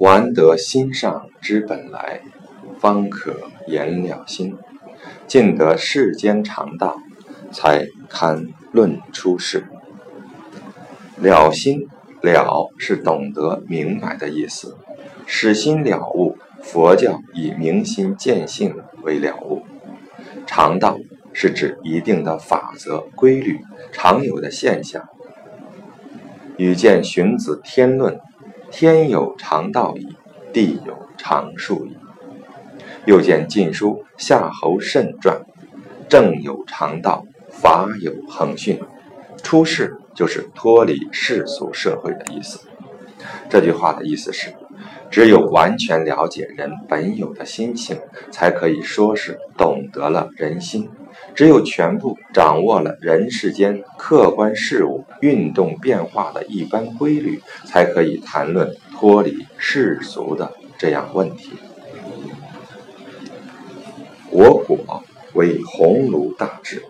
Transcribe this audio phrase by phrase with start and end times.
[0.00, 2.22] 玩得心上之本来，
[2.78, 4.54] 方可言了心；
[5.26, 6.96] 尽得世间常道，
[7.52, 9.66] 才堪论出世。
[11.18, 11.86] 了心
[12.22, 14.78] 了是懂得明白的意思，
[15.26, 16.38] 使心了悟。
[16.62, 19.62] 佛教以明心见性为了悟。
[20.46, 20.98] 常道
[21.34, 23.60] 是指一定的法则、规律、
[23.92, 25.06] 常有的现象。
[26.56, 28.14] 与见荀子《天论》。
[28.70, 30.16] 天有常道矣，
[30.52, 31.96] 地有常数矣。
[33.04, 35.36] 又见《晋书·夏侯慎传》，
[36.08, 38.80] 政有常道，法有恒训。
[39.42, 42.60] 出世就是脱离世俗社会的意思。
[43.48, 44.54] 这句话的意思是，
[45.10, 47.98] 只有完全了解人本有的心性，
[48.30, 50.88] 才可以说是懂得了人心。
[51.34, 61.52] 只有全部掌握了人世间客观事物运动变化的一般规律，才可以谈论脱离世俗的这样问题。
[64.30, 65.02] 我果
[65.34, 66.82] 为鸿儒大智，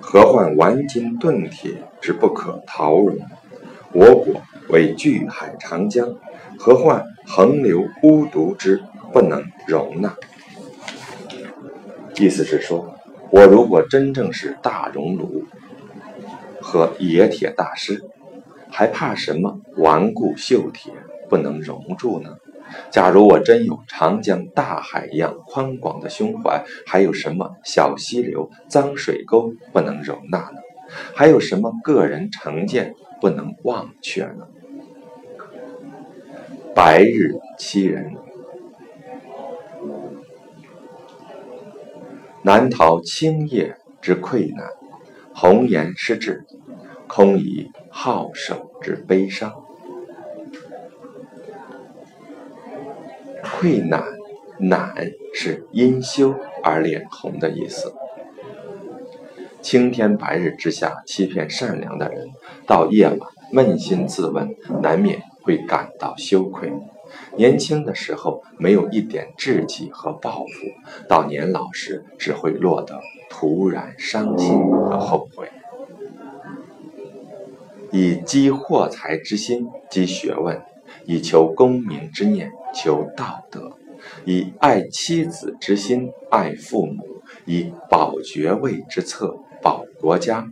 [0.00, 3.18] 何患顽金钝铁之不可陶容？
[3.92, 6.16] 我果为巨海长江，
[6.58, 10.16] 何患横流污渎之不能容纳？
[12.16, 12.91] 意思是说。
[13.32, 15.44] 我如果真正是大熔炉
[16.60, 18.04] 和冶铁大师，
[18.70, 20.92] 还怕什么顽固锈铁
[21.30, 22.36] 不能熔铸呢？
[22.90, 30.60] 假如我真有长江大海一样宽广的胸怀，还有什么小溪流、脏水沟不能容纳呢？
[31.14, 34.46] 还有什么个人成见不能忘却呢？
[36.74, 38.14] 白日欺人。
[42.44, 44.66] 难逃青叶之溃难，
[45.32, 46.44] 红颜失志，
[47.06, 49.62] 空以好手之悲伤。
[53.44, 54.02] 溃难，
[54.58, 54.92] 难
[55.32, 57.94] 是因羞而脸红的意思。
[59.60, 62.28] 青天白日之下欺骗善良的人，
[62.66, 63.18] 到夜晚
[63.52, 66.72] 扪心自问，难免会感到羞愧。
[67.36, 73.00] 年轻的时候没有一点志气和抱负，到年老时只会落得
[73.30, 75.48] 徒然伤心和后悔。
[77.90, 80.62] 以积货财之心积学问，
[81.04, 83.72] 以求功名之念求道德，
[84.24, 87.04] 以爱妻子之心爱父母，
[87.44, 90.50] 以保爵位之策保国家，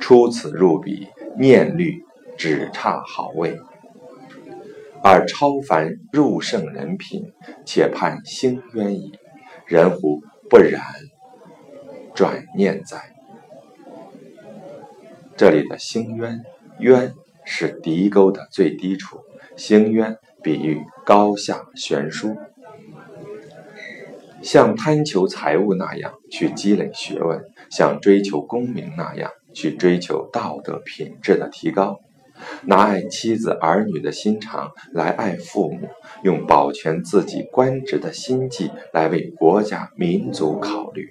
[0.00, 1.08] 出此入彼，
[1.38, 2.04] 念虑
[2.36, 3.58] 只差好位。
[5.02, 7.32] 而超凡入圣人品，
[7.64, 9.18] 且盼兴渊矣。
[9.66, 10.82] 人乎不然？
[12.14, 13.12] 转念在
[15.36, 16.42] 这里的兴渊，
[16.78, 17.12] 渊
[17.44, 19.20] 是敌沟的最低处，
[19.54, 22.36] 兴渊比喻高下悬殊。
[24.40, 32.00] 像贪求财物那样去积累学问，像追求功名那样去追求道德品质的提高。
[32.64, 35.88] 拿爱妻子儿女的心肠来爱父母，
[36.22, 41.08] 用保全自己官职的心计来为国家民族考虑，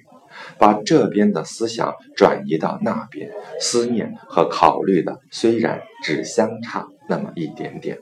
[0.58, 7.98] 把这边的思想转移到那边，思念和考虑的虽然只相差那么一点点，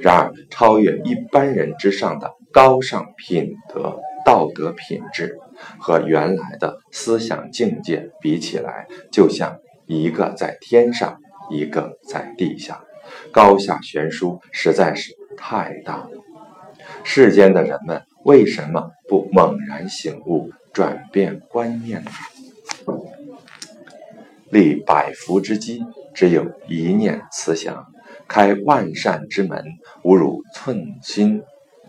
[0.00, 5.38] 然而超越一般人之上的高尚品德、道德品质，
[5.78, 11.18] 和原来的思想境界比起来，就像一个在天上。
[11.50, 12.82] 一个在地下，
[13.32, 16.10] 高下悬殊实在是太大了。
[17.04, 22.10] 世间的人们为什么不猛然醒悟，转变观念呢？
[24.50, 25.84] 立百福之基，
[26.14, 27.86] 只有一念慈祥；
[28.26, 29.64] 开万善之门，
[30.02, 31.42] 无辱寸心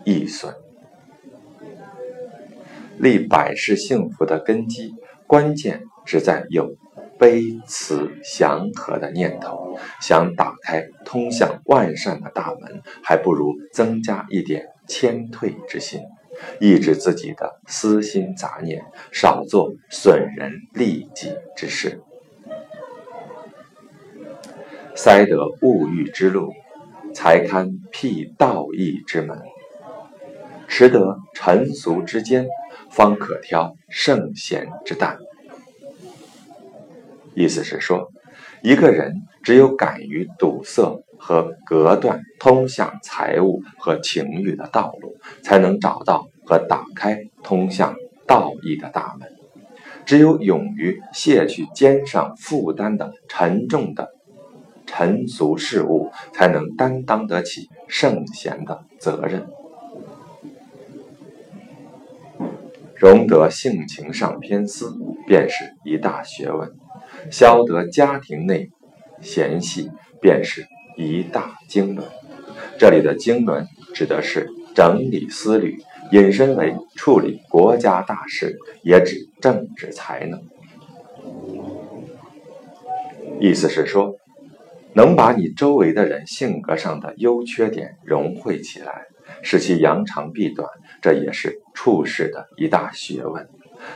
[0.04, 0.54] 一损。
[2.98, 4.94] 立百世幸福的根基，
[5.26, 6.76] 关键只在有。
[7.22, 16.00] 悲慈祥和的念头，想打开通向万善的大门，还不如增加一点谦退之心，
[16.58, 18.82] 抑制自己的私心杂念，
[19.12, 22.02] 少做损人利己之事。
[24.96, 26.52] 塞得物欲之路，
[27.14, 29.38] 才堪辟道义之门；
[30.66, 32.48] 持得尘俗之间，
[32.90, 35.16] 方可挑圣贤之担。
[37.34, 38.12] 意思是说
[38.62, 47.94] 一个人只有敢于堵塞和隔断通向财务和情欲的道路才能找到和打开通向
[48.26, 49.28] 道义的大门。
[50.04, 54.10] 只有勇于卸去肩上负担的沉重的
[54.86, 59.46] 尘俗事物才能担当得起圣贤的责任。
[62.96, 64.94] 容得性情上偏私
[65.26, 66.70] 便是一大学问
[67.30, 68.70] 消得家庭内
[69.20, 70.66] 嫌隙，便是
[70.96, 72.04] 一大经纶。
[72.78, 75.78] 这里的经纶指的是整理思虑，
[76.10, 80.42] 引申为处理国家大事，也指政治才能。
[83.40, 84.16] 意思是说，
[84.94, 89.06] 能把你周围的人性格上的优缺点融汇起来。
[89.40, 90.68] 使其扬长避短，
[91.00, 93.44] 这也是处事的一大学问；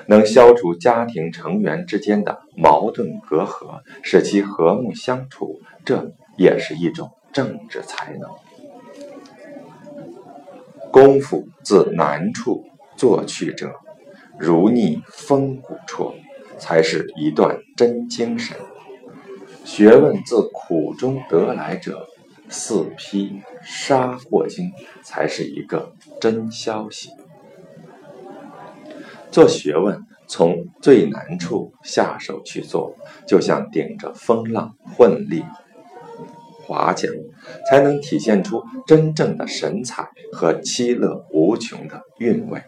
[0.07, 8.31] 能消除家庭成员之间的矛盾隔阂，使其和睦相处，这也是一种政治才能。
[10.91, 12.65] 功夫自难处
[12.97, 13.75] 做去者，
[14.39, 16.15] 如逆风骨绰，
[16.59, 18.57] 才是一段真精神；
[19.65, 22.07] 学问自苦中得来者。
[22.49, 24.71] 四批杀祸经
[25.03, 27.11] 才是一个真消息。
[29.37, 32.97] 做学问，从最难处下手去做，
[33.29, 35.45] 就像顶着风浪混力
[36.63, 37.13] 划桨，
[37.69, 42.63] 才能体现出真正的神采和其乐无穷的韵味。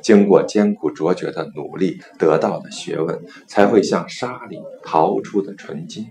[0.00, 6.06] 经过艰苦卓绝的努力得到的学问，才会像沙里淘出的纯金，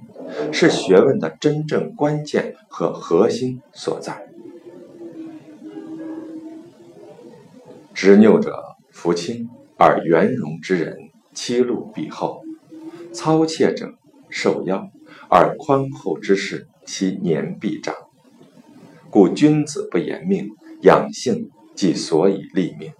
[0.51, 4.27] 是学问的真正关键和核心所在。
[7.93, 8.61] 执拗者
[8.91, 9.47] 福轻，
[9.83, 12.43] 而圆融之人其禄必厚；
[13.11, 13.95] 操切者
[14.29, 14.91] 受邀，
[15.27, 17.95] 而宽厚之士其年必长。
[19.09, 20.49] 故君子不言命，
[20.83, 22.93] 养性即所以立命。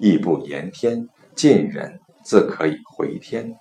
[0.00, 3.54] 义不言天，尽人自可以回天。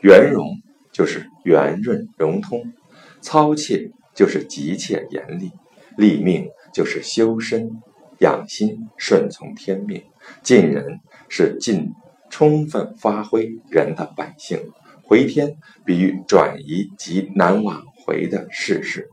[0.00, 0.46] 圆融
[0.90, 2.72] 就是圆润融通，
[3.20, 5.52] 操切就是急切严厉，
[5.98, 7.82] 立命就是修身
[8.20, 10.02] 养心顺从天命，
[10.42, 11.92] 尽人是尽
[12.30, 14.60] 充分发挥人的本性，
[15.02, 19.08] 回天比喻转移及难挽回的事实。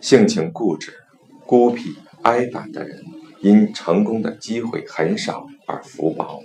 [0.00, 0.92] 性情固执、
[1.46, 3.02] 孤僻、哀板的人。
[3.42, 6.44] 因成功的机会很少而福薄，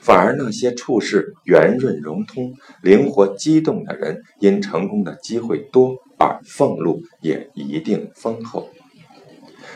[0.00, 8.70] 反而那些处事圆润融通、灵活机动的人，因成功的机会多而俸禄也一定丰厚。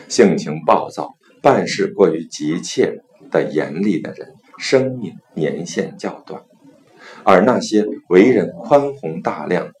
[0.09, 1.13] 性情暴躁、
[1.43, 6.41] 办事过于急切的严厉的人，生命年限较短；
[7.23, 9.71] 而那些为人宽宏大量、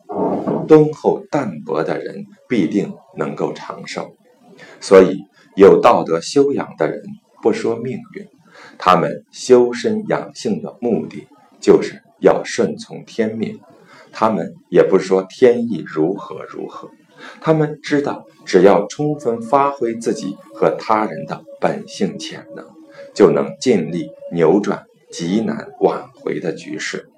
[0.67, 4.15] 敦厚淡泊的人，必定能够长寿。
[4.79, 5.23] 所以。
[5.55, 7.03] 有道德修养的人，
[7.43, 8.27] 不说命运，
[8.79, 11.27] 他们修身养性的目的
[11.59, 13.59] 就是要顺从天命。
[14.11, 16.89] 他们也不说天意如何如何，
[17.41, 22.65] 他们知道，只要充分发挥自己和他人的本性潜能，
[23.13, 27.09] 就能尽力扭转极难挽回的局势。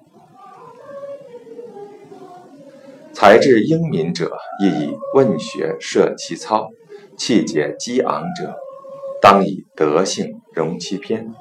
[3.12, 6.70] 才智英明者，亦以问学设其操。
[7.18, 8.54] 气节激昂者，
[9.22, 11.32] 当以德性容其偏。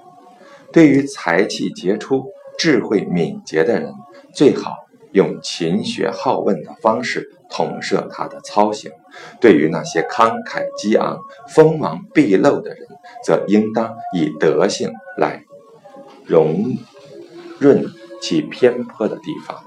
[0.71, 3.91] 对于才气杰出、智慧敏捷的人，
[4.33, 4.84] 最好
[5.15, 8.91] 用勤学好问的方式统摄他的操行；
[9.39, 12.85] 对于那些慷慨激昂、锋芒毕露的人，
[13.23, 15.45] 则应当以德性来
[16.25, 16.77] 容
[17.57, 17.85] 润
[18.21, 19.63] 其偏颇的地方。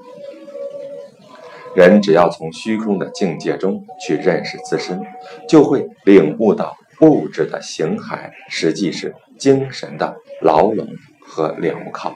[1.74, 5.00] 人只要从虚空的境界中去认识自身，
[5.48, 10.86] 就会领悟到物质的形骸实际是精神的牢笼
[11.22, 12.12] 和镣铐。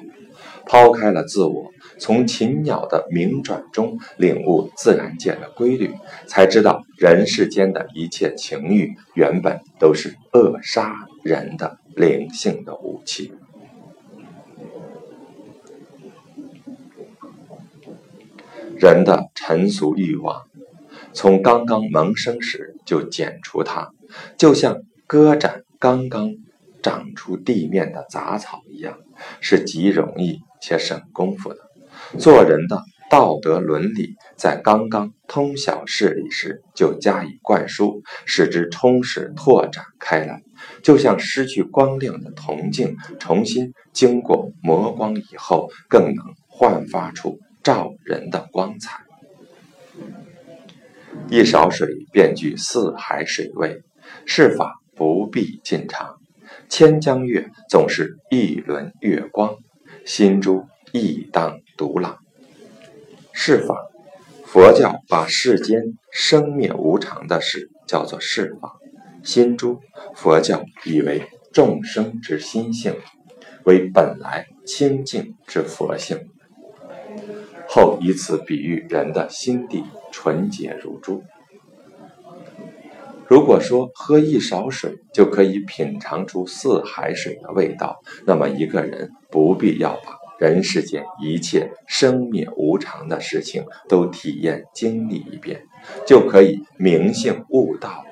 [0.67, 5.95] 抛开了自我，从禽鸟的鸣转中领悟自然界的规律，
[6.27, 13.33] 才知道人世间的一切情欲原本都是扼杀人的灵性的武器。
[18.77, 20.43] 人的尘俗欲望，
[21.13, 23.93] 从刚刚萌生时就剪除它，
[24.37, 26.35] 就像割斩刚刚
[26.83, 28.99] 长出地面的杂草一样，
[29.41, 31.59] 是极容易且省功夫的。
[32.19, 40.43] 做人的道德伦理，在刚刚通晓事理时就加以灌输，使之充实拓展开来，
[40.83, 47.39] 就像失去光亮的铜镜，重新经过磨光以后，更能焕发出。
[47.65, 49.05] 照人的光彩，
[51.31, 53.85] 一勺水便具四海水味，
[54.27, 56.17] 是法不必尽尝。
[56.69, 59.55] 千江月总是一轮月光，
[60.05, 62.19] 心珠亦当独朗。
[63.33, 63.77] 是法，
[64.45, 65.81] 佛教把世间
[66.11, 68.79] 生灭无常的事叫做是法；
[69.23, 69.81] 心珠，
[70.15, 72.97] 佛教以为众生之心性，
[73.65, 76.29] 为本来清净之佛性。
[77.69, 81.23] 后以此比喻人的心地纯洁如珠。
[83.33, 95.63] 如果说喝一勺水就可以品尝出四海水的味道，那么一个人不必要把人世间一切生灭无常的事情都体验经历一遍，
[96.07, 98.05] 就可以明性悟道。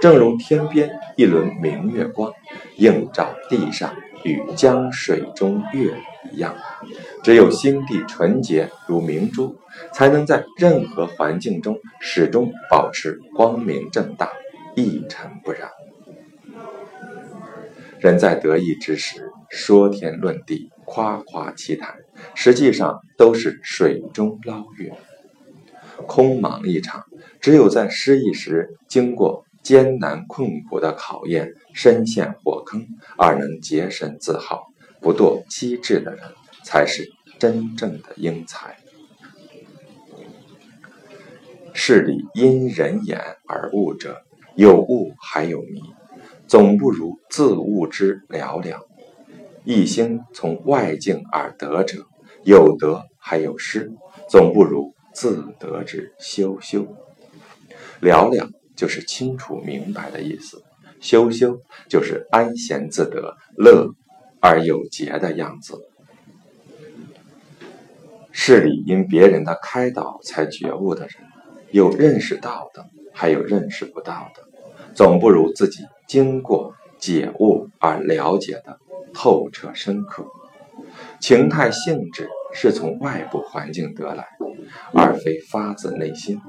[0.00, 2.32] 正如天边一轮明月光，
[2.76, 5.94] 映照地上与江水中月
[6.32, 6.56] 一样。
[7.22, 9.56] 只有心地纯洁如明珠，
[9.92, 14.30] 才能在任何环境中始终保持光明正大、
[14.82, 15.70] 一尘不染。
[17.98, 21.96] 人在得意之时说天论地、夸夸其谈，
[22.34, 24.92] 实际上都是水中捞月，
[26.06, 27.04] 空忙一场。
[27.40, 34.68] 只有在失意时经过艰难困苦的考验，身陷火坑而能洁身自好、
[35.00, 36.22] 不堕机智的人。
[36.64, 37.08] 才是
[37.38, 38.76] 真正的英才。
[41.72, 44.22] 事理因人眼而悟者，
[44.58, 45.80] 有悟还有迷，
[46.48, 48.88] 总不如自悟之了了。
[49.62, 52.04] 一心从外境而得者，
[52.42, 53.92] 有得还有失，
[54.28, 56.88] 总不如自得之修修。
[58.00, 60.60] 了了就是清楚明白的意思，
[61.00, 63.94] 修修就是安闲自得、乐
[64.40, 65.78] 而有节的样子。
[68.32, 71.12] 事理因别人的开导才觉悟的人，
[71.70, 74.47] 有认识到的，还有认识不到的，
[74.98, 78.80] 总不如自己经过解悟而了解的
[79.14, 80.26] 透彻深刻。
[81.20, 84.26] 情态性质是从外部环境得来，
[84.92, 86.40] 而非发自内心。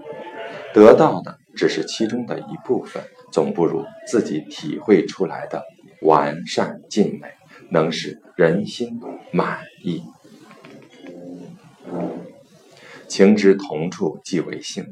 [0.73, 5.63] 得到的只是其中的一部分，总不如自己体会出来的
[6.01, 7.27] 完善尽美，
[7.69, 8.99] 能使人心
[9.31, 10.01] 满意。
[13.07, 14.87] 情之同处即为性，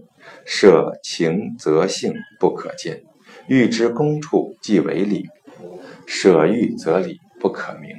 [0.45, 2.97] 舍情则性不可见；
[3.47, 5.27] 欲之公处即为理，
[6.05, 7.91] 舍欲则理不可名。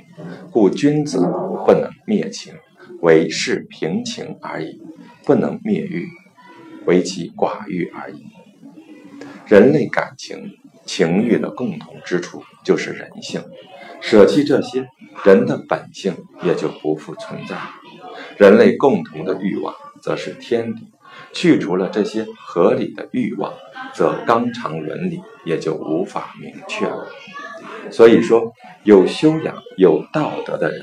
[0.51, 1.19] 故君子
[1.65, 2.55] 不能灭情，
[3.01, 4.81] 唯是平情而已；
[5.25, 6.07] 不能灭欲，
[6.87, 8.27] 为其寡欲而已。
[9.47, 10.53] 人类感情、
[10.85, 13.43] 情欲的共同之处就是人性，
[14.01, 14.87] 舍弃这些，
[15.25, 17.57] 人的本性也就不复存在。
[18.37, 19.75] 人类共同的欲望。
[20.01, 20.93] 则是天理，
[21.33, 23.53] 去除了这些合理的欲望，
[23.95, 27.07] 则纲常伦理也就无法明确了。
[27.91, 28.53] 所以说，
[28.85, 30.83] 有修养、有道德的人，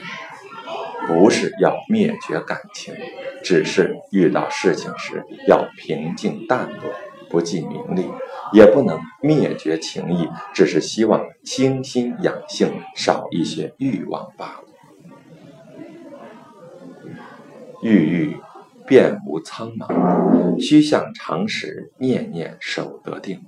[1.08, 2.94] 不是要灭绝感情，
[3.44, 6.90] 只是遇到事情时要平静淡泊，
[7.30, 8.10] 不计名利，
[8.54, 14.64] 也不能灭绝情谊，只是希望清心养性，少一些欲望罢了。
[17.84, 18.38] 郁郁。
[18.88, 23.40] 便无苍茫，须向常时念念守得定；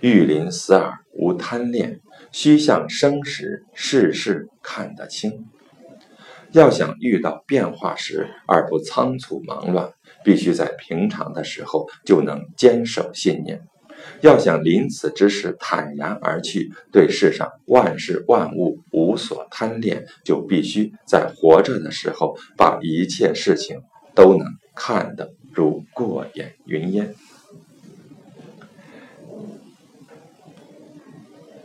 [0.00, 2.00] 玉林死耳无贪恋，
[2.32, 5.46] 须向生时事事看得清。
[6.52, 9.92] 要想遇到变化时而不仓促忙乱，
[10.24, 13.58] 必须在平常的时候就能坚守信念；
[14.22, 23.82] 要想临死之时坦然而去，对世上万事万物无所贪恋，就必须在活着的时候把一切事情。
[24.18, 27.14] 都能看得如过眼云烟，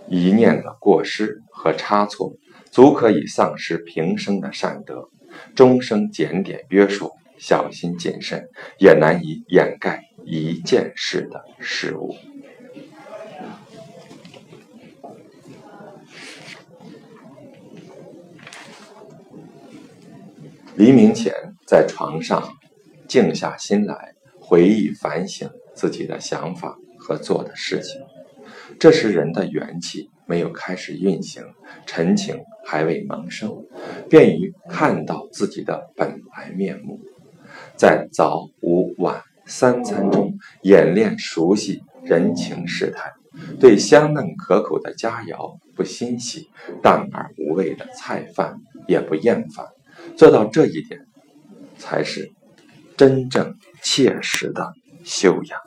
[0.08, 2.36] 一念的过失和差错，
[2.70, 5.10] 足可以丧失平生的善德。
[5.56, 12.16] 终生检点约束，小心谨慎，也难以掩盖一件事的失误。
[20.76, 21.34] 黎明前，
[21.74, 22.54] 在床上
[23.08, 28.00] 静下心来，回忆反省自己的想法和做的事情。
[28.80, 31.44] 这时，人的元气没有开始运行，
[31.88, 33.66] 陈情还未萌生，
[34.08, 37.00] 便于看到自己的本来面目。
[37.76, 43.12] 在早、午、晚三餐中演练熟悉人情世态，
[43.60, 46.52] 对香嫩可口的佳肴不欣喜，
[46.84, 49.66] 淡而无味的菜饭也不厌烦。
[50.16, 51.08] 做到这一点，
[51.78, 52.32] 才是
[52.98, 55.60] 真正切实的修养。